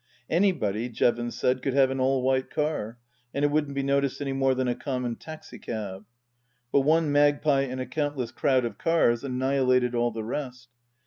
Anybody, 0.31 0.89
Jevons 0.89 1.35
said, 1.35 1.61
could 1.61 1.75
have 1.75 1.91
an 1.91 1.99
all 1.99 2.23
white 2.23 2.49
car, 2.49 2.97
and 3.35 3.45
it 3.45 3.51
wouldn't 3.51 3.75
be 3.75 3.83
noticed 3.83 4.19
any 4.19 4.33
more 4.33 4.55
than 4.55 4.67
a 4.67 4.73
common 4.73 5.15
taxi 5.15 5.59
cab. 5.59 6.05
But 6.71 6.79
one 6.81 7.11
magpie 7.11 7.65
in 7.65 7.79
a 7.79 7.85
countless 7.85 8.31
crowd 8.31 8.65
of 8.65 8.79
cars 8.79 9.23
annihilated 9.23 9.93
all 9.93 10.09
the 10.09 10.23
rest. 10.23 10.69